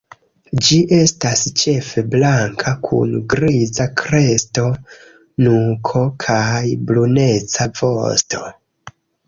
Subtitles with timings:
[0.67, 4.65] Ĝi estas ĉefe blanka, kun griza kresto,
[5.49, 8.45] nuko kaj bruneca vosto.